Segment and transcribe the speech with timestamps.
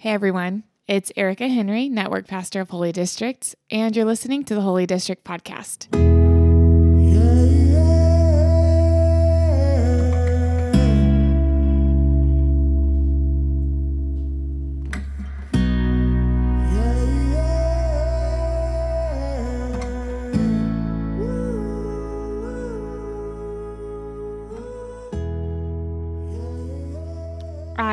[0.00, 4.60] Hey everyone, it's Ericka Henry, Network Pastor of Holy District, and you're listening to the
[4.60, 5.88] Holy District Podcast.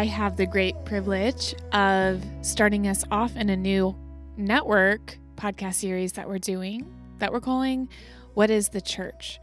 [0.05, 3.95] I have the great privilege of starting us off in a new
[4.37, 6.85] network podcast series that we're doing
[7.17, 7.89] that we're calling
[8.35, 9.39] What is the Church?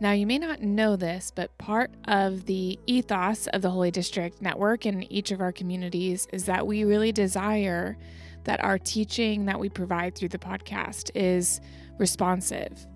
[0.00, 4.40] Now, you may not know this, but part of the ethos of the Holy District
[4.40, 7.98] Network and each of our communities is that we really desire
[8.44, 11.60] that our teaching that we provide through the podcast is
[11.98, 12.86] responsive.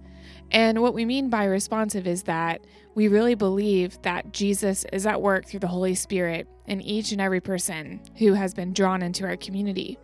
[0.52, 2.60] And what we mean by responsive is that
[2.94, 7.20] we really believe that Jesus is at work through the Holy Spirit in each and
[7.20, 9.98] every person who has been drawn into our community,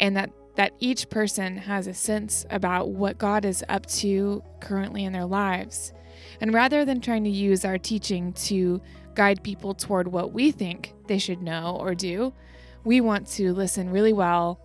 [0.00, 5.04] and that that each person has a sense about what God is up to currently
[5.04, 5.92] in their lives.
[6.40, 8.82] And rather than trying to use our teaching to
[9.14, 12.34] guide people toward what we think they should know or do,
[12.82, 14.60] we want to listen really well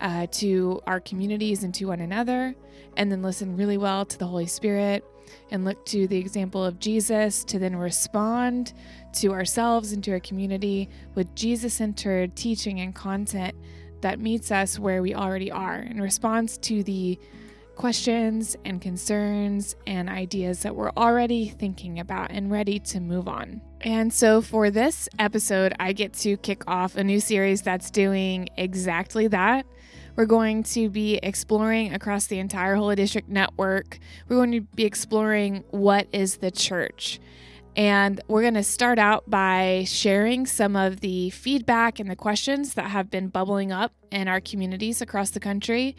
[0.00, 2.54] uh, to our communities and to one another,
[2.96, 5.04] and then listen really well to the Holy Spirit
[5.50, 8.72] and look to the example of Jesus to then respond
[9.14, 13.54] to ourselves and to our community with Jesus centered teaching and content
[14.00, 17.18] that meets us where we already are in response to the
[17.78, 23.62] questions and concerns and ideas that we're already thinking about and ready to move on.
[23.80, 28.48] And so for this episode, I get to kick off a new series that's doing
[28.56, 29.64] exactly that.
[30.16, 34.00] We're going to be exploring across the entire Holy District network.
[34.28, 37.20] We're going to be exploring what is the church.
[37.78, 42.74] And we're going to start out by sharing some of the feedback and the questions
[42.74, 45.94] that have been bubbling up in our communities across the country.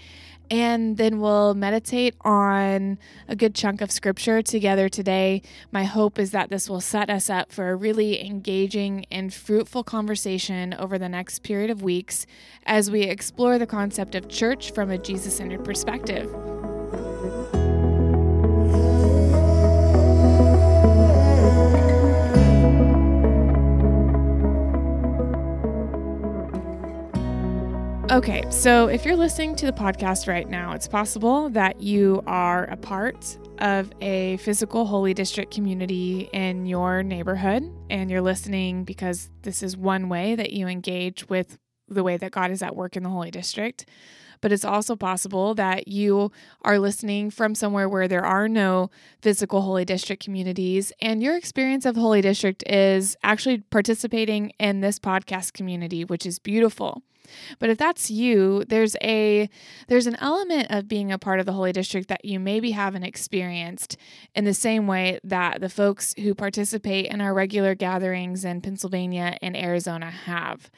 [0.52, 3.00] And then we'll meditate on
[3.30, 5.42] a good chunk of scripture together today.
[5.72, 9.86] My hope is that this will set us up for a really engaging and fruitful
[9.86, 12.26] conversation over the next period of weeks
[12.66, 16.30] as we explore the concept of church from a Jesus centered perspective.
[28.12, 32.64] Okay, so if you're listening to the podcast right now, it's possible that you are
[32.64, 39.30] a part of a physical holy district community in your neighborhood, and you're listening because
[39.44, 42.98] this is one way that you engage with the way that God is at work
[42.98, 43.86] in the holy district.
[44.42, 46.32] But it's also possible that you
[46.64, 48.90] are listening from somewhere where there are no
[49.22, 54.98] physical holy district communities, and your experience of holy district is actually participating in this
[54.98, 57.04] podcast community, which is beautiful.
[57.60, 59.50] But if that's you, there's a
[59.88, 63.04] there's an element of being a part of the Holy District that you maybe haven't
[63.04, 63.98] experienced
[64.36, 69.38] in the same way that the folks who participate in our regular gatherings in Pennsylvania
[69.42, 70.70] and Arizona have.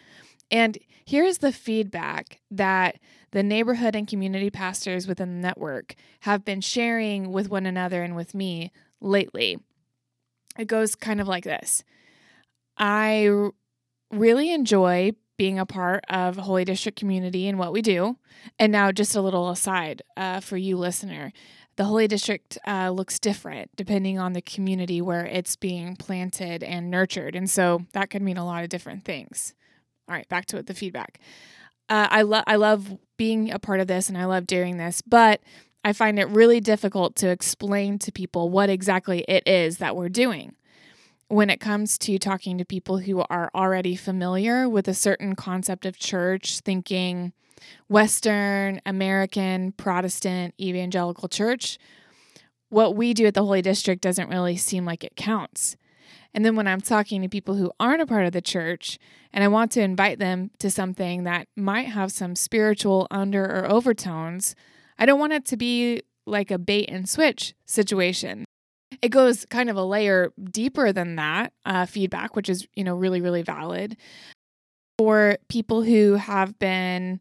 [0.49, 2.99] And here's the feedback that
[3.31, 8.15] the neighborhood and community pastors within the network have been sharing with one another and
[8.15, 9.57] with me lately.
[10.57, 11.83] It goes kind of like this
[12.77, 13.29] I
[14.11, 18.15] really enjoy being a part of Holy District community and what we do.
[18.59, 21.33] And now, just a little aside uh, for you, listener.
[21.77, 26.91] The Holy District uh, looks different depending on the community where it's being planted and
[26.91, 27.35] nurtured.
[27.35, 29.55] And so that could mean a lot of different things.
[30.07, 31.19] All right, back to the feedback.
[31.89, 35.01] Uh, I, love I love being a part of this and I love doing this,
[35.01, 35.41] but
[35.83, 40.09] I find it really difficult to explain to people what exactly it is that we're
[40.09, 40.55] doing
[41.31, 45.85] when it comes to talking to people who are already familiar with a certain concept
[45.85, 47.31] of church, thinking
[47.87, 51.77] Western, American, Protestant, evangelical church,
[52.67, 55.77] what we do at the Holy District doesn't really seem like it counts.
[56.33, 58.99] And then when I'm talking to people who aren't a part of the church
[59.31, 63.71] and I want to invite them to something that might have some spiritual under or
[63.71, 64.53] overtones,
[64.99, 68.43] I don't want it to be like a bait and switch situation
[69.01, 72.95] it goes kind of a layer deeper than that uh, feedback, which is, you know,
[72.95, 73.97] really, really valid.
[74.97, 77.19] For people who have been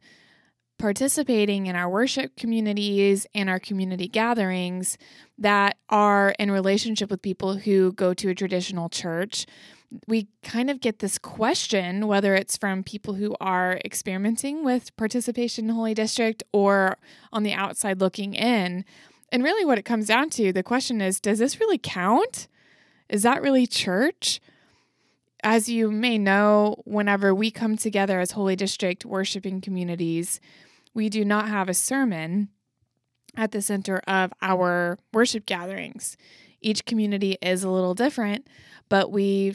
[0.78, 4.96] participating in our worship communities and our community gatherings
[5.38, 9.46] that are in relationship with people who go to a traditional church
[10.06, 15.68] we kind of get this question whether it's from people who are experimenting with participation
[15.68, 16.96] in holy district or
[17.32, 18.84] on the outside looking in
[19.32, 22.48] and really, what it comes down to the question is does this really count?
[23.08, 24.40] Is that really church?
[25.42, 30.40] as you may know, whenever we come together as Holy District worshiping communities,
[30.94, 32.48] we do not have a sermon
[33.36, 36.16] at the center of our worship gatherings.
[36.60, 38.48] Each community is a little different,
[38.88, 39.54] but we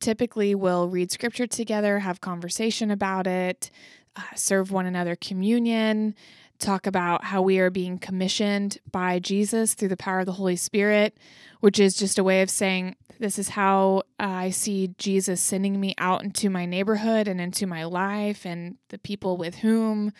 [0.00, 3.70] typically will read scripture together, have conversation about it,
[4.16, 6.14] uh, serve one another communion,
[6.58, 10.56] talk about how we are being commissioned by Jesus through the power of the Holy
[10.56, 11.16] Spirit,
[11.60, 15.80] which is just a way of saying, This is how uh, I see Jesus sending
[15.80, 20.12] me out into my neighborhood and into my life and the people with whom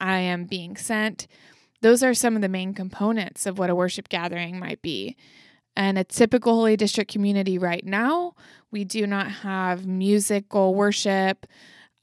[0.00, 1.26] I am being sent.
[1.80, 5.16] Those are some of the main components of what a worship gathering might be.
[5.74, 8.34] And a typical Holy District community right now,
[8.70, 11.46] we do not have musical worship.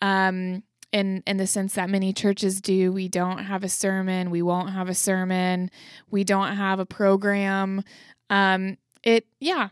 [0.02, 2.92] Um, in in the sense that many churches do.
[2.92, 4.32] We don't have a sermon.
[4.32, 5.70] We won't have a sermon.
[6.10, 7.84] We don't have a program.
[8.30, 9.70] Um, it yeah,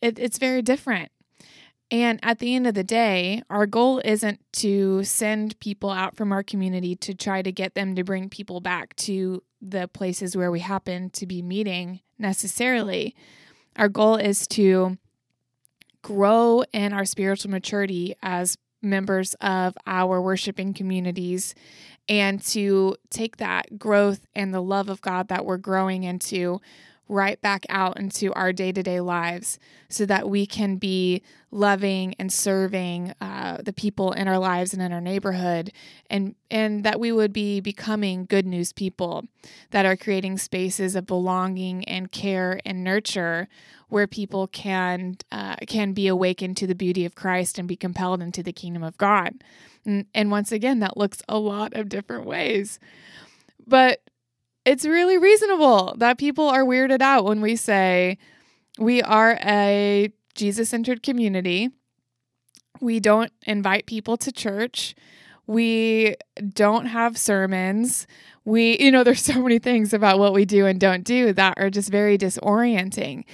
[0.00, 1.10] it, it's very different.
[1.90, 6.32] And at the end of the day, our goal isn't to send people out from
[6.32, 10.50] our community to try to get them to bring people back to the places where
[10.50, 13.14] we happen to be meeting necessarily.
[13.76, 14.98] Our goal is to
[16.02, 21.54] grow in our spiritual maturity as members of our worshiping communities
[22.08, 26.60] and to take that growth and the love of God that we're growing into
[27.08, 29.58] right back out into our day to day lives
[29.88, 31.22] so that we can be
[31.52, 35.72] loving and serving uh, the people in our lives and in our neighborhood
[36.10, 39.24] and and that we would be becoming good news people
[39.70, 43.48] that are creating spaces of belonging and care and nurture
[43.88, 48.20] where people can uh, can be awakened to the beauty of Christ and be compelled
[48.20, 49.44] into the kingdom of God.
[49.84, 52.80] And, and once again that looks a lot of different ways.
[53.64, 54.00] But
[54.66, 58.18] it's really reasonable that people are weirded out when we say
[58.78, 61.70] we are a Jesus centered community.
[62.80, 64.94] We don't invite people to church.
[65.46, 66.16] We
[66.52, 68.08] don't have sermons.
[68.44, 71.54] We, you know, there's so many things about what we do and don't do that
[71.56, 73.24] are just very disorienting.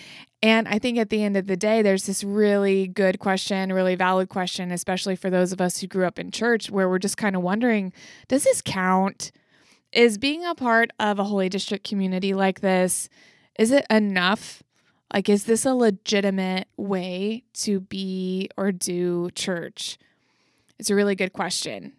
[0.44, 3.94] And I think at the end of the day, there's this really good question, really
[3.94, 7.17] valid question, especially for those of us who grew up in church, where we're just
[7.17, 7.93] kind of wondering
[8.29, 9.32] does this count?
[9.92, 13.08] Is being a part of a holy district community like this
[13.58, 14.62] is it enough?
[15.12, 19.98] Like is this a legitimate way to be or do church?
[20.78, 21.92] It's a really good question.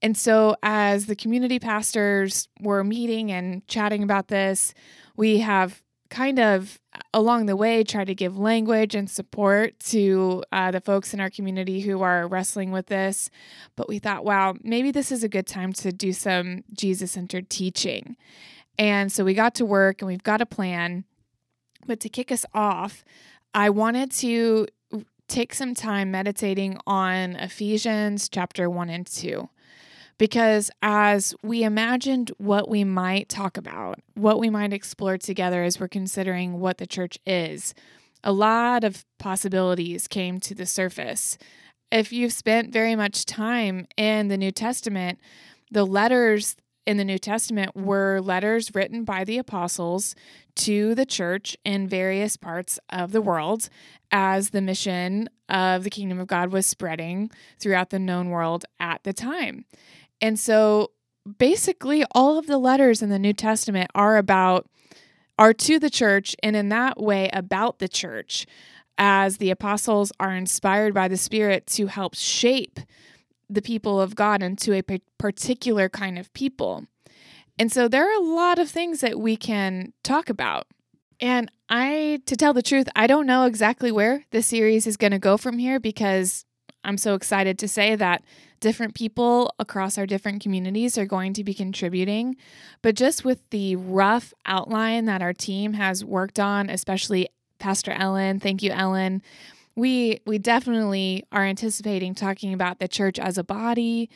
[0.00, 4.72] And so as the community pastors were meeting and chatting about this
[5.18, 6.80] we have kind of
[7.12, 11.30] along the way try to give language and support to uh, the folks in our
[11.30, 13.30] community who are wrestling with this.
[13.76, 17.50] But we thought, wow, maybe this is a good time to do some Jesus centered
[17.50, 18.16] teaching.
[18.78, 21.04] And so we got to work and we've got a plan.
[21.86, 23.04] But to kick us off,
[23.54, 24.68] I wanted to
[25.26, 29.48] take some time meditating on Ephesians chapter 1 and 2
[30.18, 35.78] because as we imagined what we might talk about, what we might explore together as
[35.78, 37.72] we're considering what the church is,
[38.24, 41.38] a lot of possibilities came to the surface.
[41.90, 45.18] If you've spent very much time in the New Testament,
[45.70, 50.14] the letters in the New Testament were letters written by the apostles
[50.56, 53.68] to the church in various parts of the world
[54.10, 59.04] as the mission of the kingdom of God was spreading throughout the known world at
[59.04, 59.66] the time.
[60.20, 60.92] And so
[61.38, 64.68] basically all of the letters in the New Testament are about
[65.38, 68.46] are to the church and in that way about the church
[68.96, 72.80] as the apostles are inspired by the spirit to help shape
[73.48, 74.82] the people of God into a
[75.18, 76.86] particular kind of people.
[77.58, 80.66] And so there are a lot of things that we can talk about.
[81.20, 85.12] And I, to tell the truth, I don't know exactly where the series is going
[85.12, 86.44] to go from here because
[86.84, 88.22] I'm so excited to say that
[88.60, 92.36] different people across our different communities are going to be contributing.
[92.82, 98.40] But just with the rough outline that our team has worked on, especially Pastor Ellen,
[98.40, 99.22] thank you, Ellen.
[99.74, 104.10] We we definitely are anticipating talking about the church as a body,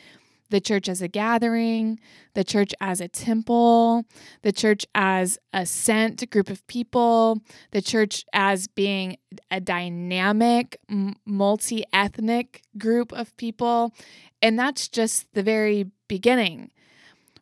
[0.53, 1.99] the church as a gathering,
[2.35, 4.05] the church as a temple,
[4.43, 7.39] the church as a sent group of people,
[7.71, 9.17] the church as being
[9.49, 10.77] a dynamic,
[11.25, 13.95] multi ethnic group of people.
[14.43, 16.69] And that's just the very beginning.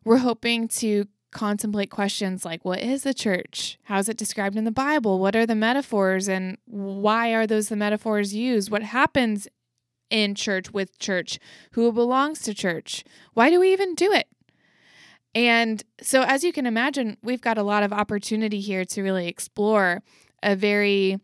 [0.04, 3.78] We're hoping to contemplate questions like what is the church?
[3.84, 5.18] How is it described in the Bible?
[5.18, 8.70] What are the metaphors and why are those the metaphors used?
[8.70, 9.48] What happens
[10.12, 11.40] in church with church,
[11.72, 13.02] who belongs to church.
[13.34, 14.28] Why do we even do it?
[15.34, 19.26] And so, as you can imagine, we've got a lot of opportunity here to really
[19.26, 20.02] explore
[20.42, 21.18] a very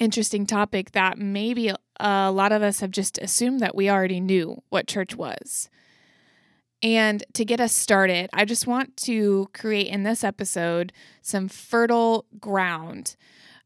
[0.00, 4.60] interesting topic that maybe a lot of us have just assumed that we already knew
[4.70, 5.70] what church was.
[6.82, 12.26] And to get us started, I just want to create in this episode some fertile
[12.40, 13.14] ground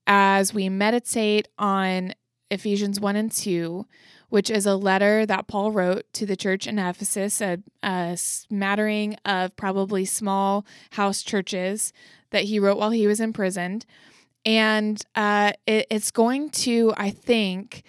[0.07, 2.13] as we meditate on
[2.51, 3.87] Ephesians 1 and 2,
[4.29, 9.17] which is a letter that Paul wrote to the church in Ephesus, a, a smattering
[9.25, 11.93] of probably small house churches
[12.31, 13.87] that he wrote while he was imprisoned.
[14.45, 17.83] And uh, it, it's going to, I think,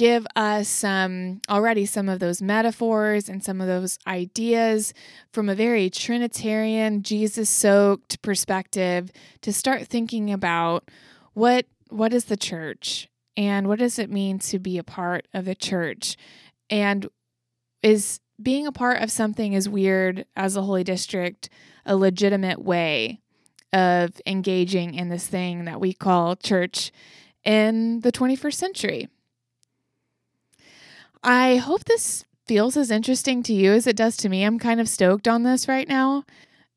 [0.00, 4.94] give us some already some of those metaphors and some of those ideas
[5.30, 10.88] from a very Trinitarian, Jesus soaked perspective to start thinking about
[11.34, 15.44] what what is the church and what does it mean to be a part of
[15.44, 16.16] the church
[16.68, 17.08] and
[17.82, 21.48] is being a part of something as weird as the holy district
[21.84, 23.20] a legitimate way
[23.72, 26.90] of engaging in this thing that we call church
[27.44, 29.08] in the 21st century
[31.22, 34.42] I hope this feels as interesting to you as it does to me.
[34.42, 36.24] I'm kind of stoked on this right now.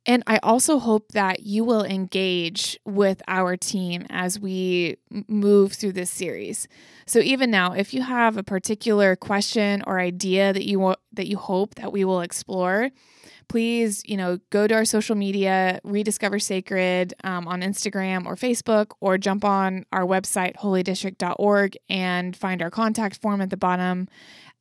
[0.05, 5.93] And I also hope that you will engage with our team as we move through
[5.93, 6.67] this series.
[7.05, 11.27] So even now, if you have a particular question or idea that you want that
[11.27, 12.89] you hope that we will explore,
[13.48, 18.91] please, you know, go to our social media, rediscover sacred um, on Instagram or Facebook,
[19.00, 24.07] or jump on our website holydistrict.org and find our contact form at the bottom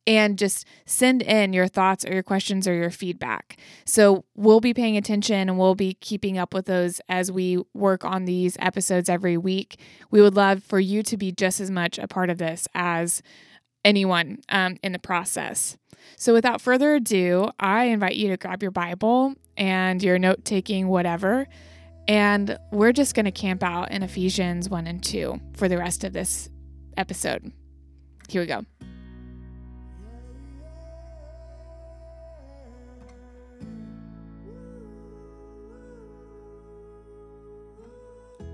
[0.05, 3.57] and just send in your thoughts or your questions or your feedback.
[3.85, 8.03] So we'll be paying attention and we'll be keeping up with those as we work
[8.03, 9.79] on these episodes every week.
[10.11, 13.21] We would love for you to be just as much a part of this as
[13.85, 15.77] anyone um, in the process.
[16.17, 20.87] So without further ado, I invite you to grab your Bible and your note taking,
[20.87, 21.47] whatever.
[22.07, 26.03] And we're just going to camp out in Ephesians 1 and 2 for the rest
[26.03, 26.49] of this
[26.97, 27.51] episode.
[28.27, 28.65] Here we go.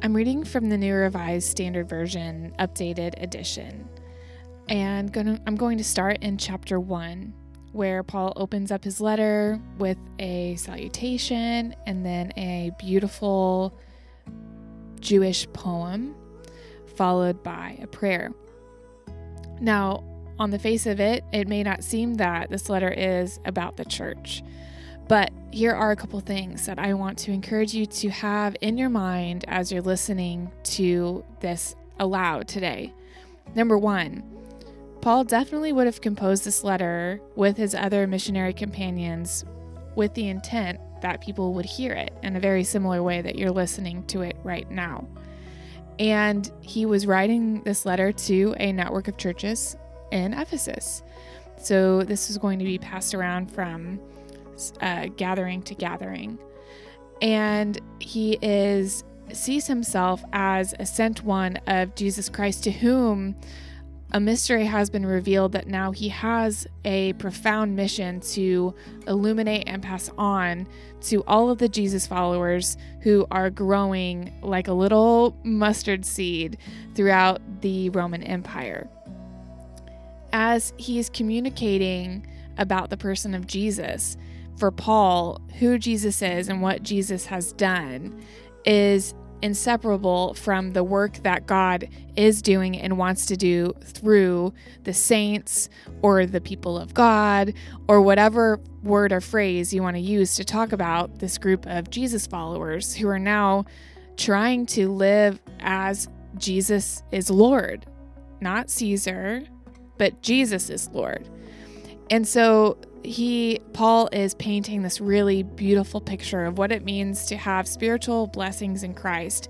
[0.02, 3.90] I'm reading from the New Revised Standard Version, updated edition.
[4.70, 7.34] And gonna, I'm going to start in chapter 1,
[7.74, 13.78] where Paul opens up his letter with a salutation and then a beautiful
[15.02, 16.16] Jewish poem,
[16.96, 18.32] followed by a prayer.
[19.60, 20.06] Now,
[20.40, 23.84] on the face of it, it may not seem that this letter is about the
[23.84, 24.44] church.
[25.10, 28.78] But here are a couple things that I want to encourage you to have in
[28.78, 32.94] your mind as you're listening to this aloud today.
[33.56, 34.24] Number one,
[35.02, 39.46] Paul definitely would have composed this letter with his other missionary companions
[39.96, 43.50] with the intent that people would hear it in a very similar way that you're
[43.50, 45.08] listening to it right now.
[45.98, 49.76] And he was writing this letter to a network of churches
[50.12, 51.02] in Ephesus.
[51.58, 54.00] So this was going to be passed around from
[54.82, 56.40] uh, gathering to gathering.
[57.22, 63.36] And he is sees himself as a sent one of Jesus Christ to whom
[64.12, 68.74] a mystery has been revealed that now he has a profound mission to
[69.08, 70.68] illuminate and pass on
[71.02, 76.58] to all of the Jesus followers who are growing like a little mustard seed
[76.96, 78.90] throughout the Roman Empire.
[80.34, 82.26] As he is communicating
[82.58, 84.18] about the person of Jesus,
[84.60, 88.22] for Paul, who Jesus is and what Jesus has done
[88.66, 91.88] is inseparable from the work that God
[92.18, 95.70] is doing and wants to do through the saints
[96.02, 97.54] or the people of God
[97.88, 101.90] or whatever word or phrase you want to use to talk about this group of
[101.90, 103.64] Jesus followers who are now
[104.18, 107.86] trying to live as Jesus is Lord,
[108.42, 109.44] not Caesar,
[109.98, 111.30] but Jesus is Lord.
[112.10, 117.38] And so he Paul is painting this really beautiful picture of what it means to
[117.38, 119.50] have spiritual blessings in Christ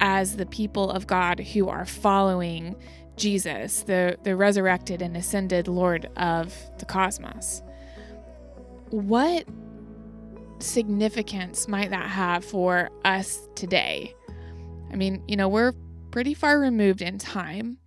[0.00, 2.76] as the people of God who are following
[3.16, 7.62] Jesus, the the resurrected and ascended Lord of the cosmos.
[8.90, 9.46] What
[10.58, 14.14] significance might that have for us today?
[14.92, 15.72] I mean, you know, we're
[16.10, 17.78] pretty far removed in time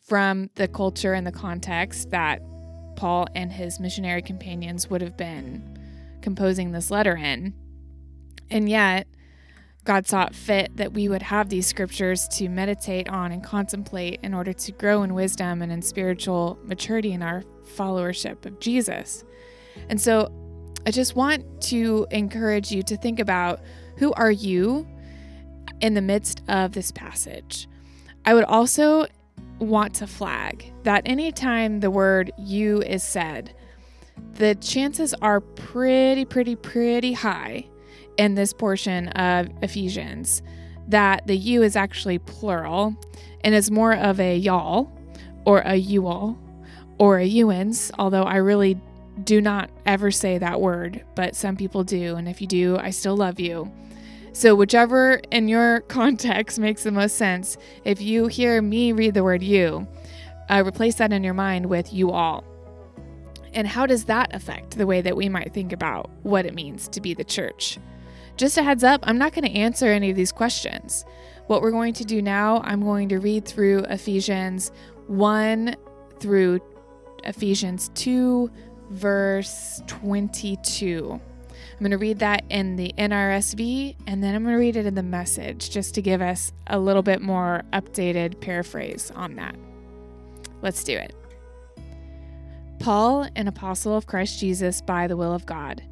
[0.00, 2.42] from the culture and the context that
[2.96, 5.78] Paul and his missionary companions would have been
[6.22, 7.54] composing this letter in.
[8.50, 9.06] And yet,
[9.84, 14.20] God saw it fit that we would have these scriptures to meditate on and contemplate
[14.22, 17.42] in order to grow in wisdom and in spiritual maturity in our
[17.76, 19.24] followership of Jesus.
[19.88, 20.30] And so
[20.86, 23.60] I just want to encourage you to think about
[23.96, 24.86] who are you
[25.80, 27.68] in the midst of this passage.
[28.24, 29.06] I would also
[29.60, 33.54] want to flag that anytime the word you is said,
[34.34, 37.66] the chances are pretty, pretty, pretty high
[38.16, 40.42] in this portion of Ephesians
[40.88, 42.94] that the you is actually plural
[43.42, 44.90] and is more of a y'all
[45.44, 46.38] or a you all
[46.98, 48.78] or a youans, although I really
[49.24, 52.16] do not ever say that word, but some people do.
[52.16, 53.70] And if you do, I still love you.
[54.32, 59.24] So, whichever in your context makes the most sense, if you hear me read the
[59.24, 59.86] word you,
[60.48, 62.44] uh, replace that in your mind with you all.
[63.52, 66.88] And how does that affect the way that we might think about what it means
[66.88, 67.78] to be the church?
[68.36, 71.04] Just a heads up, I'm not going to answer any of these questions.
[71.46, 74.70] What we're going to do now, I'm going to read through Ephesians
[75.08, 75.74] 1
[76.20, 76.60] through
[77.24, 78.50] Ephesians 2,
[78.90, 81.20] verse 22.
[81.80, 84.84] I'm going to read that in the NRSV and then I'm going to read it
[84.84, 89.56] in the message just to give us a little bit more updated paraphrase on that.
[90.60, 91.14] Let's do it.
[92.80, 95.82] Paul, an apostle of Christ Jesus by the will of God,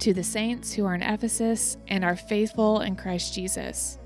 [0.00, 3.96] to the saints who are in Ephesus and are faithful in Christ Jesus,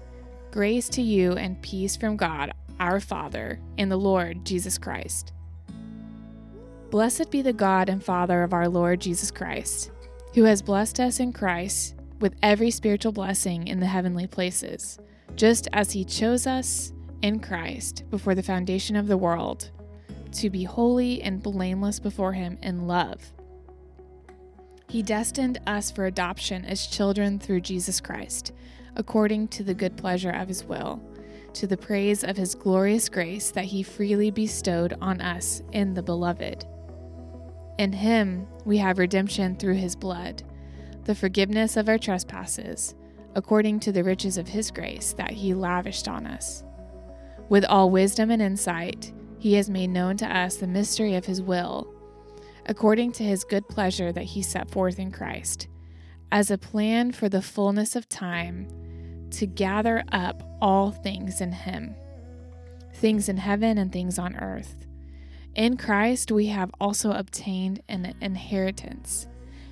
[0.50, 5.32] grace to you and peace from God, our Father, and the Lord Jesus Christ.
[6.90, 9.90] Blessed be the God and Father of our Lord Jesus Christ,
[10.34, 14.98] who has blessed us in Christ with every spiritual blessing in the heavenly places,
[15.34, 19.70] just as he chose us in Christ before the foundation of the world,
[20.32, 23.32] to be holy and blameless before him in love.
[24.88, 28.52] He destined us for adoption as children through Jesus Christ,
[28.96, 31.02] according to the good pleasure of his will,
[31.54, 36.02] to the praise of his glorious grace that he freely bestowed on us in the
[36.02, 36.66] Beloved.
[37.78, 40.42] In him we have redemption through his blood,
[41.04, 42.94] the forgiveness of our trespasses,
[43.34, 46.62] according to the riches of his grace that he lavished on us.
[47.48, 51.42] With all wisdom and insight, he has made known to us the mystery of his
[51.42, 51.92] will,
[52.66, 55.66] according to his good pleasure that he set forth in Christ,
[56.30, 58.68] as a plan for the fullness of time
[59.32, 61.94] to gather up all things in him,
[62.94, 64.86] things in heaven and things on earth.
[65.54, 69.26] In Christ, we have also obtained an inheritance,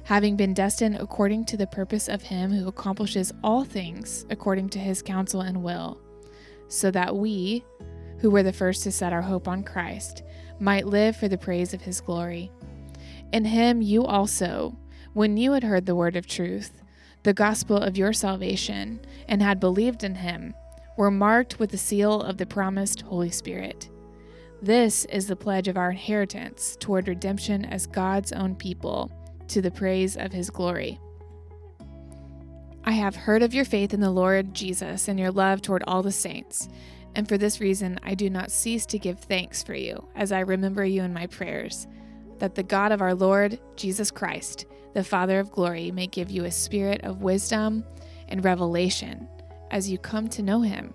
[0.05, 4.79] having been destined according to the purpose of Him who accomplishes all things according to
[4.79, 5.99] His counsel and will,
[6.69, 7.65] so that we,
[8.19, 10.23] who were the first to set our hope on Christ,
[10.59, 12.51] might live for the praise of His glory.
[13.33, 14.77] In Him you also,
[15.15, 16.83] when you had heard the word of truth,
[17.23, 20.53] the gospel of your salvation, and had believed in Him,
[20.99, 23.89] were marked with the seal of the promised Holy Spirit
[24.63, 29.11] this is the pledge of our inheritance toward redemption as God's own people,
[29.49, 30.99] to the praise of his glory.
[32.85, 36.03] I have heard of your faith in the Lord Jesus and your love toward all
[36.03, 36.69] the saints,
[37.15, 40.41] and for this reason I do not cease to give thanks for you as I
[40.41, 41.87] remember you in my prayers,
[42.39, 46.45] that the God of our Lord Jesus Christ, the Father of glory, may give you
[46.45, 47.85] a spirit of wisdom
[48.29, 49.29] and revelation
[49.71, 50.95] as you come to know him,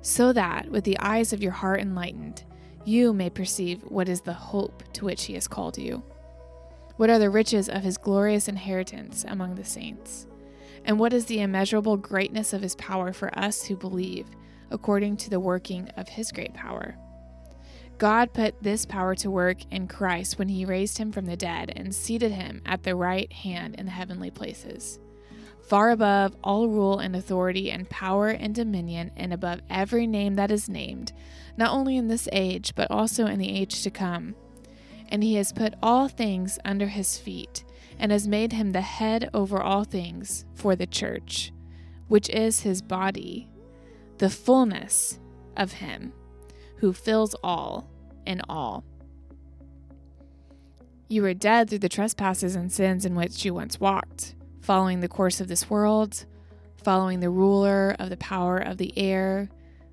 [0.00, 2.44] so that, with the eyes of your heart enlightened,
[2.84, 6.02] you may perceive what is the hope to which he has called you.
[6.96, 10.26] What are the riches of his glorious inheritance among the saints?
[10.84, 14.26] And what is the immeasurable greatness of his power for us who believe,
[14.70, 16.96] according to the working of his great power?
[17.98, 21.70] God put this power to work in Christ when he raised him from the dead
[21.76, 24.98] and seated him at the right hand in the heavenly places,
[25.70, 30.50] far above all rule and authority and power and dominion, and above every name that
[30.50, 31.12] is named
[31.56, 34.34] not only in this age, but also in the age to come.
[35.10, 37.62] And he has put all things under his feet,
[38.00, 41.52] and has made him the head over all things for the church,
[42.08, 43.48] which is his body,
[44.18, 45.20] the fullness
[45.56, 46.12] of him
[46.78, 47.88] who fills all
[48.26, 48.82] in all.
[51.06, 54.34] You were dead through the trespasses and sins in which you once walked,
[54.70, 56.26] following the course of this world,
[56.84, 59.50] following the ruler of the power of the air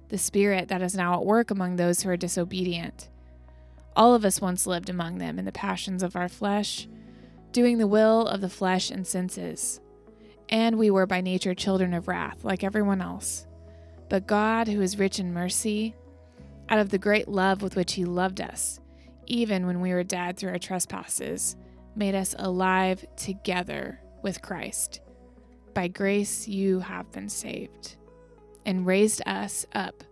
[0.10, 3.10] the spirit that is now at work among those who are disobedient.
[3.96, 6.88] All of us once lived among them in the passions of our flesh,
[7.52, 9.82] doing the will of the flesh and senses.
[10.48, 13.48] And we were by nature children of wrath, like everyone else.
[14.10, 15.96] But God, who is rich in mercy,
[16.70, 18.80] out of the great love with which He loved us,
[19.26, 21.56] even when we were dead through our trespasses,
[21.96, 25.00] made us alive together with Christ.
[25.74, 27.96] By grace you have been saved
[28.66, 30.04] and raised us up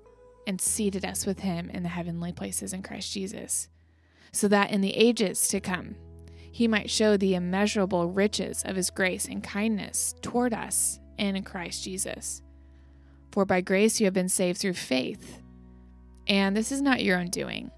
[0.47, 3.67] and seated us with him in the heavenly places in Christ Jesus,
[4.31, 5.97] so that in the ages to come
[6.49, 11.83] he might show the immeasurable riches of his grace and kindness toward us in Christ
[11.83, 12.41] Jesus.
[13.33, 15.41] For by grace you have been saved through faith.
[16.25, 17.69] And this is not your own doing,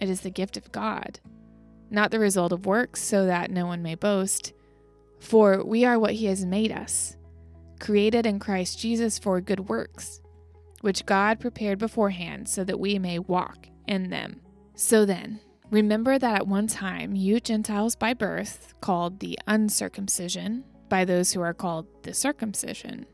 [0.00, 1.20] It is the gift of God,
[1.88, 4.52] not the result of works, so that no one may boast.
[5.26, 7.16] For we are what He has made us,
[7.80, 10.20] created in Christ Jesus for good works,
[10.82, 14.40] which God prepared beforehand so that we may walk in them.
[14.76, 21.04] So then, remember that at one time you Gentiles by birth, called the uncircumcision, by
[21.04, 23.04] those who are called the circumcision,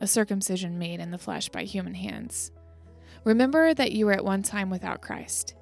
[0.00, 2.50] a circumcision made in the flesh by human hands.
[3.24, 5.54] Remember that you were at one time without Christ,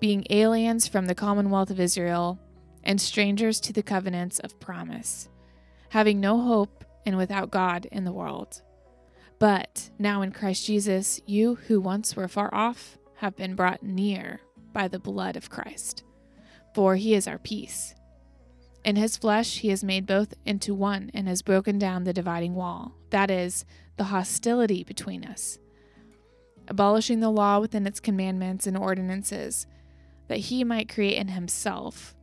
[0.00, 2.40] being aliens from the commonwealth of Israel
[2.88, 5.28] and strangers to the covenants of promise,
[5.90, 8.62] having no hope and without God in the world.
[9.38, 14.40] But now in Christ Jesus, you who once were far off have been brought near
[14.72, 16.02] by the blood of Christ,
[16.74, 17.94] for he is our peace.
[18.84, 22.54] In his flesh, he has made both into one and has broken down the dividing
[22.54, 23.66] wall, that is,
[23.98, 25.58] the hostility between us,
[26.68, 29.66] abolishing the law within its commandments and ordinances,
[30.28, 32.14] that he might create in himself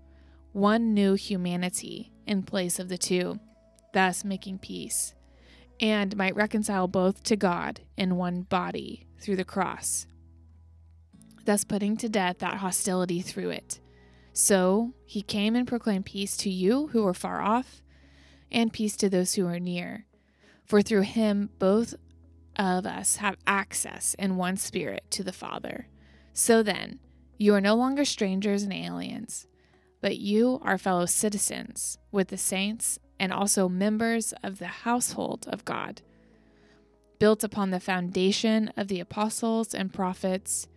[0.56, 3.38] one new humanity in place of the two,
[3.94, 5.14] thus making peace,
[5.82, 10.08] and might reconcile both to God in one body through the cross,
[11.44, 13.82] thus putting to death that hostility through it.
[14.32, 17.82] So he came and proclaimed peace to you who were far off,
[18.50, 20.06] and peace to those who are near.
[20.64, 21.96] For through him both
[22.56, 25.90] of us have access in one spirit to the Father.
[26.32, 27.00] So then,
[27.38, 29.48] you are no longer strangers and aliens
[30.06, 35.66] but you are fellow citizens with the saints and also members of the household of
[35.66, 36.04] God,
[37.18, 40.68] built upon the foundation of the apostles and prophets,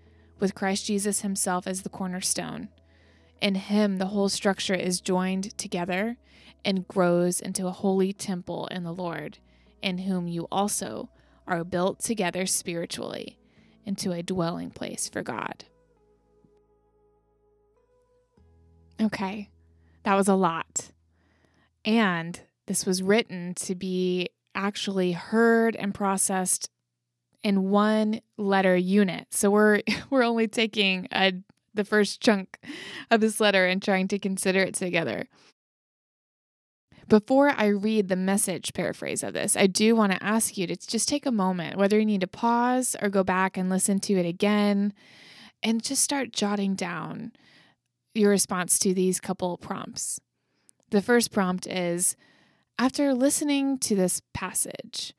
[0.41, 2.71] with Christ Jesus himself as the cornerstone.
[3.43, 6.17] In him, the whole structure is joined together
[6.65, 9.37] and grows into a holy temple in the Lord,
[9.83, 11.11] in whom you also
[11.47, 13.39] are built together spiritually
[13.85, 15.67] into a dwelling place for God.
[19.01, 19.49] Okay,
[20.03, 20.91] that was a lot.
[21.85, 26.69] And this was written to be actually heard and processed
[27.43, 29.29] in one letter unit.
[29.31, 31.33] So we're we're only taking a
[31.75, 32.59] the first chunk
[33.11, 35.29] of this letter and trying to consider it together.
[37.09, 40.77] Before I read the message paraphrase of this, I do want to ask you to
[40.77, 44.15] just take a moment, whether you need to pause or go back and listen to
[44.15, 44.93] it again,
[45.63, 47.33] and just start jotting down
[48.15, 50.21] your response to these couple prompts.
[50.91, 52.17] The first prompt is
[52.79, 55.13] After listening to this passage,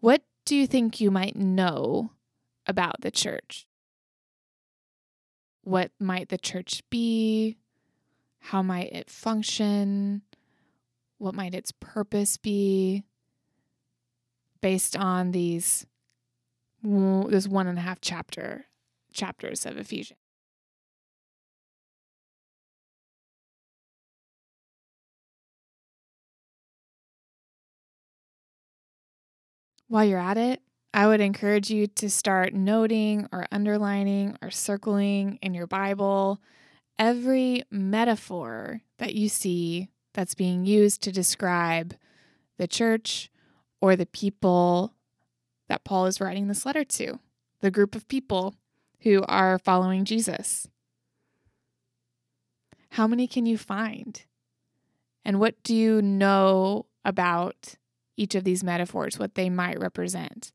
[0.00, 2.12] what do you think you might know
[2.66, 3.66] about the church?
[5.62, 7.58] What might the church be?
[8.40, 10.22] How might it function?
[11.18, 13.04] What might its purpose be?
[14.60, 15.86] Based on these,
[16.82, 18.66] this one and a half chapter
[19.12, 20.18] chapters of Ephesians.
[29.88, 30.60] While you're at it,
[30.92, 36.40] I would encourage you to start noting or underlining or circling in your Bible
[36.98, 41.94] every metaphor that you see that's being used to describe
[42.58, 43.30] the church
[43.80, 44.92] or the people
[45.68, 47.18] that Paul is writing this letter to,
[47.60, 48.56] the group of people
[49.00, 50.68] who are following Jesus.
[52.90, 54.22] How many can you find?
[55.24, 57.76] And what do you know about
[58.18, 60.52] each of these metaphors, what they might represent.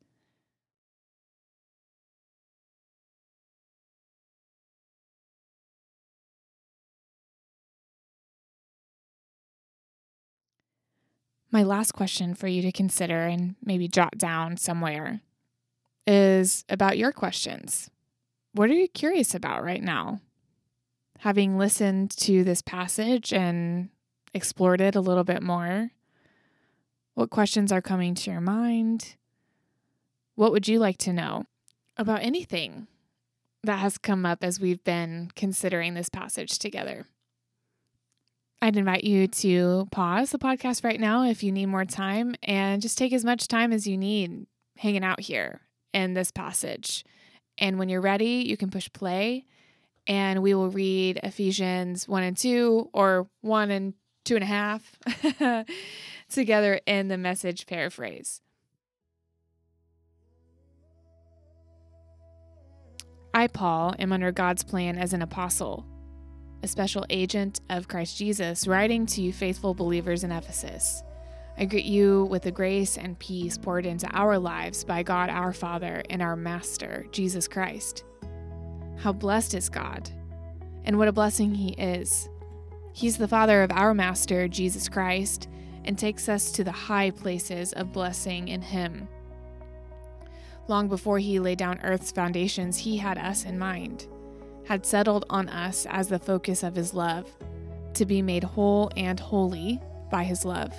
[11.51, 15.21] My last question for you to consider and maybe jot down somewhere
[16.07, 17.91] is about your questions.
[18.53, 20.19] What are you curious about right now?
[21.19, 23.89] Having listened to this passage and
[24.33, 25.91] explored it a little bit more,
[27.15, 29.15] what questions are coming to your mind?
[30.35, 31.45] What would you like to know
[31.97, 32.87] about anything
[33.63, 37.05] that has come up as we've been considering this passage together?
[38.61, 42.81] I'd invite you to pause the podcast right now if you need more time and
[42.81, 44.47] just take as much time as you need
[44.77, 45.61] hanging out here
[45.93, 47.03] in this passage.
[47.57, 49.45] And when you're ready, you can push play
[50.07, 54.97] and we will read Ephesians 1 and 2 or 1 and two and a half
[56.33, 58.41] together in the message paraphrase.
[63.33, 65.85] I, Paul, am under God's plan as an apostle,
[66.61, 71.01] a special agent of Christ Jesus, writing to you faithful believers in Ephesus.
[71.57, 75.53] I greet you with the grace and peace poured into our lives by God our
[75.53, 78.03] Father and our Master, Jesus Christ.
[78.97, 80.09] How blessed is God!
[80.85, 82.29] And what a blessing He is.
[82.93, 85.47] He's the Father of our Master, Jesus Christ,
[85.85, 89.07] and takes us to the high places of blessing in Him.
[90.67, 94.07] Long before He laid down earth's foundations, He had us in mind,
[94.65, 97.29] had settled on us as the focus of His love,
[97.95, 100.73] to be made whole and holy by His love.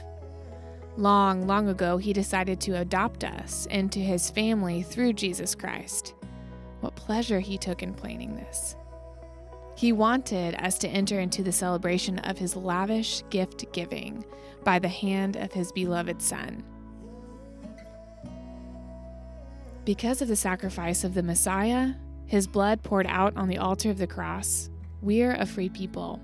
[0.97, 6.15] Long, long ago, He decided to adopt us into His family through Jesus Christ.
[6.81, 8.77] What pleasure He took in planning this.
[9.77, 14.25] He wanted us to enter into the celebration of His lavish gift giving
[14.63, 16.63] by the hand of His beloved Son.
[19.85, 21.95] Because of the sacrifice of the Messiah,
[22.27, 24.71] His blood poured out on the altar of the cross,
[25.03, 26.21] we're a free people,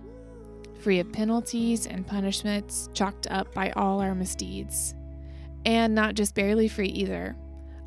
[0.81, 4.95] free of penalties and punishments chalked up by all our misdeeds.
[5.67, 7.37] And not just barely free either,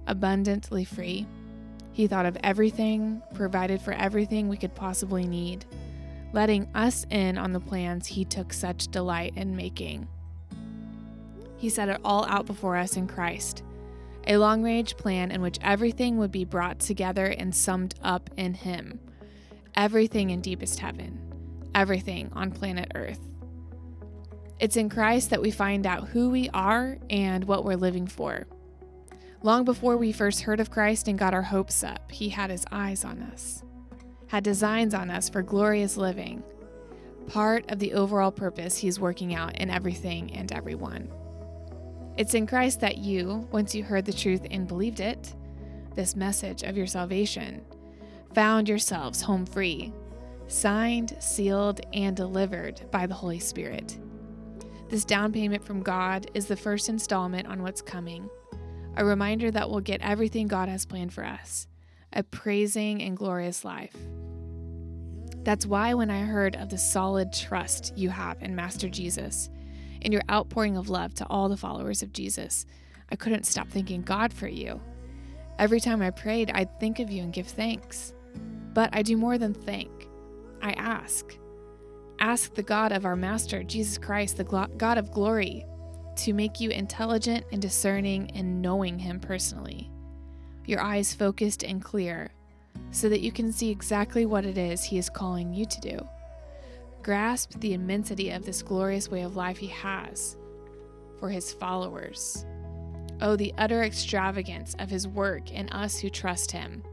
[0.06, 1.26] abundantly free.
[1.94, 5.64] He thought of everything, provided for everything we could possibly need,
[6.34, 10.08] letting us in on the plans He took such delight in making.
[11.56, 13.64] He set it all out before us in Christ,
[14.26, 18.56] a long range plan in which everything would be brought together and summed up in
[18.56, 19.00] Him.
[19.76, 21.20] Everything in deepest heaven,
[21.76, 23.20] everything on planet Earth.
[24.60, 28.48] It's in Christ that we find out who we are and what we're living for.
[29.46, 32.66] Long before we first heard of Christ and got our hopes up, He had His
[32.72, 33.62] eyes on us,
[34.28, 36.42] had designs on us for glorious living,
[37.28, 41.12] part of the overall purpose He's working out in everything and everyone.
[42.16, 45.36] It's in Christ that you, once you heard the truth and believed it,
[45.94, 47.66] this message of your salvation,
[48.34, 49.92] found yourselves home free,
[50.48, 54.00] signed, sealed, and delivered by the Holy Spirit.
[54.88, 58.30] This down payment from God is the first installment on what's coming
[58.96, 61.68] a reminder that we'll get everything God has planned for us
[62.16, 63.96] a praising and glorious life.
[65.44, 69.50] That's why, when I heard of the solid trust you have in Master Jesus
[70.02, 72.66] and your outpouring of love to all the followers of Jesus,
[73.12, 74.80] I couldn't stop thanking God for you.
[75.60, 78.14] Every time I prayed, I'd think of you and give thanks.
[78.74, 80.08] But I do more than thank,
[80.62, 81.38] I ask.
[82.20, 85.66] Ask the God of our Master, Jesus Christ, the God of glory,
[86.17, 89.89] to make you intelligent and discerning and knowing Him personally.
[90.65, 92.32] Your eyes focused and clear,
[92.91, 96.08] so that you can see exactly what it is He is calling you to do.
[97.02, 100.38] Grasp the immensity of this glorious way of life He has
[101.19, 102.45] for His followers.
[103.21, 106.84] Oh, the utter extravagance of His work in us who trust Him.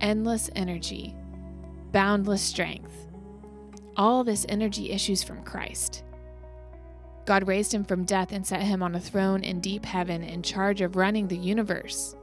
[0.00, 1.14] Endless energy,
[1.92, 2.92] boundless strength.
[3.96, 6.02] All this energy issues from Christ.
[7.24, 10.42] God raised him from death and set him on a throne in deep heaven in
[10.42, 12.16] charge of running the universe.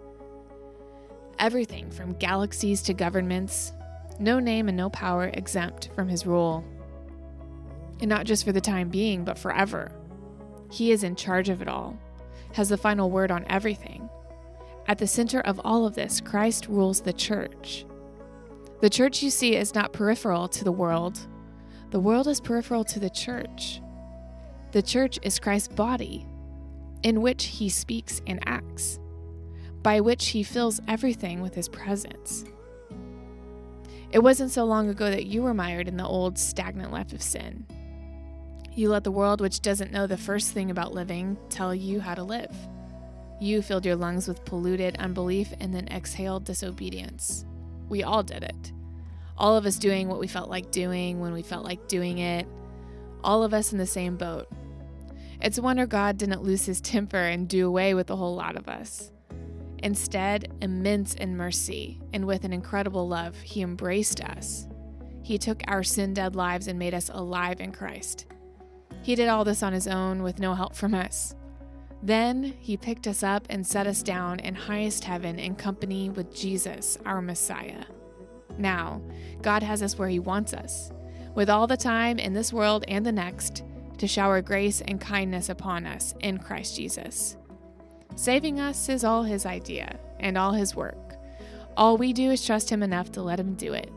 [1.38, 3.72] Everything from galaxies to governments,
[4.20, 6.66] no name and no power exempt from his rule.
[8.02, 9.92] And not just for the time being, but forever.
[10.70, 11.98] He is in charge of it all,
[12.54, 14.10] has the final word on everything.
[14.88, 17.86] At the center of all of this, Christ rules the church.
[18.82, 21.20] The church you see is not peripheral to the world,
[21.92, 23.82] the world is peripheral to the church.
[24.72, 26.28] The church is Christ's body,
[27.02, 29.00] in which he speaks and acts,
[29.82, 32.46] by which he fills everything with his presence.
[34.12, 37.22] It wasn't so long ago that you were mired in the old stagnant life of
[37.22, 37.66] sin.
[38.74, 42.16] You let the world, which doesn't know the first thing about living, tell you how
[42.16, 42.56] to live.
[43.40, 47.46] You filled your lungs with polluted unbelief and then exhaled disobedience.
[47.88, 48.74] We all did it.
[49.38, 52.46] All of us doing what we felt like doing when we felt like doing it.
[53.24, 54.48] All of us in the same boat,
[55.42, 58.58] it's a wonder God didn't lose his temper and do away with a whole lot
[58.58, 59.12] of us.
[59.82, 64.68] Instead, immense in mercy and with an incredible love, he embraced us.
[65.24, 68.26] He took our sin dead lives and made us alive in Christ.
[69.02, 71.36] He did all this on his own with no help from us.
[72.02, 76.34] Then he picked us up and set us down in highest heaven in company with
[76.34, 77.84] Jesus, our Messiah.
[78.58, 79.02] Now,
[79.42, 80.92] God has us where he wants us,
[81.36, 83.64] with all the time in this world and the next
[84.00, 87.38] to shower grace and kindness upon us in Christ Jesus.
[88.16, 91.16] Saving us is all His idea and all His work.
[91.78, 93.92] All we do is trust Him enough to let Him do it.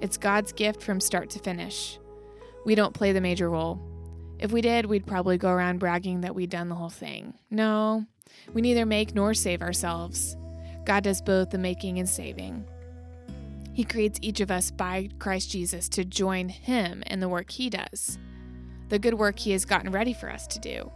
[0.00, 1.98] It's God's gift from start to finish.
[2.64, 3.80] We don't play the major role.
[4.38, 7.34] If we did, we'd probably go around bragging that we'd done the whole thing.
[7.50, 8.06] No,
[8.52, 10.36] we neither make nor save ourselves.
[10.84, 12.66] God does both the making and saving.
[13.72, 17.70] He creates each of us by Christ Jesus to join Him in the work He
[17.70, 18.18] does
[18.90, 20.92] the good work He has gotten ready for us to do,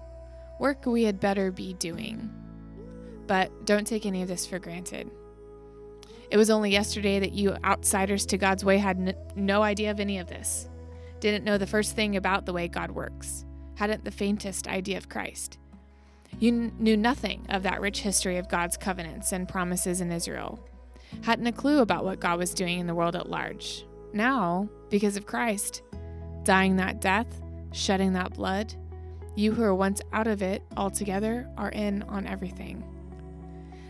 [0.61, 2.31] work we had better be doing.
[3.27, 5.11] But don't take any of this for granted.
[6.31, 10.01] It was only yesterday that you outsiders to God's way had n- no idea of
[10.01, 10.69] any of this,
[11.21, 13.45] didn't know the first thing about the way God works,
[13.77, 15.59] hadn't the faintest idea of Christ.
[16.41, 20.59] You n- knew nothing of that rich history of God's covenants and promises in Israel,
[21.23, 23.87] hadn't a clue about what God was doing in the world at large.
[24.13, 25.83] Now, because of Christ,
[26.43, 27.41] dying that death,
[27.75, 28.73] shedding that blood,
[29.35, 32.85] you who are once out of it altogether are in on everything.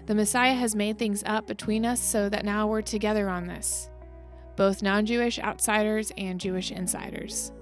[0.06, 3.90] The Messiah has made things up between us so that now we're together on this,
[4.56, 7.52] both non Jewish outsiders and Jewish insiders.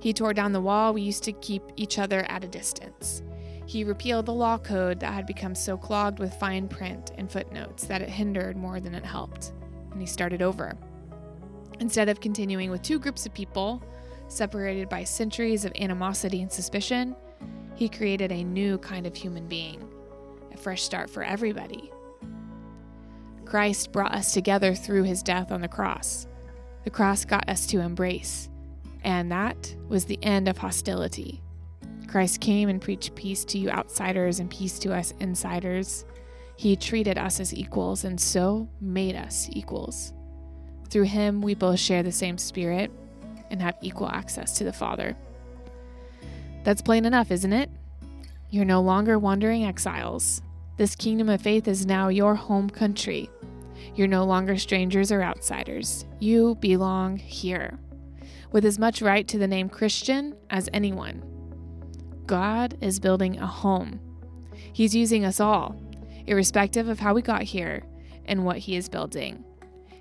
[0.00, 3.22] He tore down the wall we used to keep each other at a distance.
[3.66, 7.86] He repealed the law code that had become so clogged with fine print and footnotes
[7.86, 9.52] that it hindered more than it helped,
[9.90, 10.76] and he started over.
[11.80, 13.82] Instead of continuing with two groups of people,
[14.34, 17.14] separated by centuries of animosity and suspicion,
[17.74, 19.88] he created a new kind of human being,
[20.52, 21.90] a fresh start for everybody.
[23.44, 26.26] Christ brought us together through his death on the cross.
[26.84, 28.48] The cross got us to embrace,
[29.02, 31.40] and that was the end of hostility.
[32.08, 36.04] Christ came and preached peace to you outsiders and peace to us insiders.
[36.56, 40.12] He treated us as equals and so made us equals.
[40.90, 42.90] Through him, we both share the same spirit
[43.50, 45.16] and have equal access to the Father.
[46.64, 47.70] That's plain enough, isn't it?
[48.50, 50.40] You're no longer wandering exiles.
[50.76, 53.28] This kingdom of faith is now your home country.
[53.94, 56.04] You're no longer strangers or outsiders.
[56.18, 57.78] You belong here,
[58.50, 61.22] with as much right to the name Christian as anyone.
[62.26, 64.00] God is building a home.
[64.72, 65.76] He's using us all,
[66.26, 67.84] irrespective of how we got here
[68.24, 69.44] and what He is building.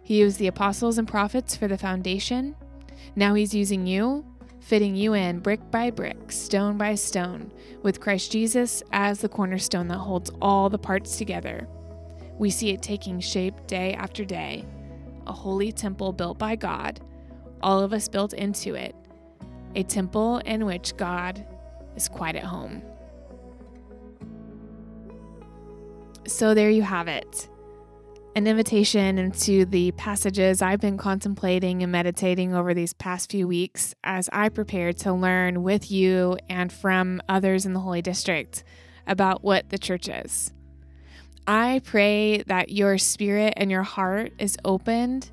[0.01, 2.56] He used the apostles and prophets for the foundation.
[3.15, 4.25] Now He's using you,
[4.60, 7.51] fitting you in brick by brick, stone by stone,
[7.82, 11.67] with Christ Jesus as the cornerstone that holds all the parts together.
[12.38, 14.65] We see it taking shape day after day.
[15.27, 16.99] A holy temple built by God,
[17.62, 18.95] all of us built into it.
[19.75, 21.45] A temple in which God
[21.95, 22.82] is quite at home.
[26.27, 27.49] So there you have it
[28.36, 33.93] an invitation into the passages I've been contemplating and meditating over these past few weeks
[34.04, 38.63] as I prepare to learn with you and from others in the Holy District
[39.06, 40.52] about what the church is.
[41.46, 45.30] I pray that your spirit and your heart is opened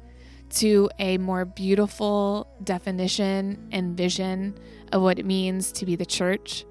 [0.51, 4.59] to a more beautiful definition and vision
[4.93, 6.67] of what it means to be the church.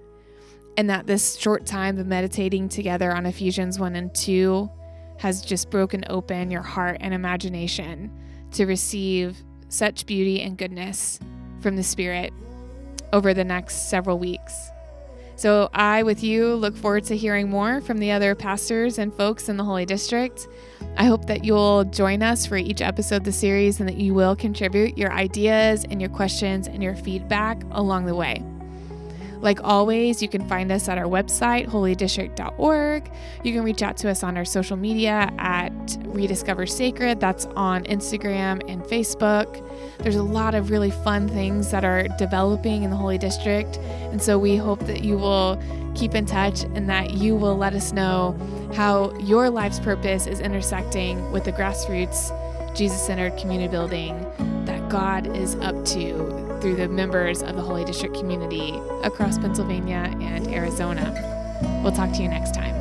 [0.78, 4.70] And that this short time of meditating together on Ephesians 1 and 2
[5.20, 8.12] has just broken open your heart and imagination
[8.52, 11.20] to receive such beauty and goodness
[11.60, 12.34] from the Spirit
[13.14, 14.72] over the next several weeks.
[15.36, 19.48] So, I, with you, look forward to hearing more from the other pastors and folks
[19.48, 20.48] in the Holy District.
[20.98, 24.14] I hope that you'll join us for each episode of the series and that you
[24.14, 28.44] will contribute your ideas and your questions and your feedback along the way.
[29.42, 33.12] Like always, you can find us at our website, holydistrict.org.
[33.44, 37.20] You can reach out to us on our social media at Rediscover Sacred.
[37.20, 39.66] That's on Instagram and Facebook.
[40.00, 43.78] There's a lot of really fun things that are developing in the Holy District.
[43.78, 45.62] And so we hope that you will
[45.96, 48.38] keep in touch and that you will let us know
[48.74, 52.36] how your life's purpose is intersecting with the grassroots,
[52.76, 54.16] Jesus centered community building
[54.66, 60.16] that God is up to through the members of the Holy District community across Pennsylvania
[60.22, 61.14] and Arizona.
[61.84, 62.79] We'll talk to you next time.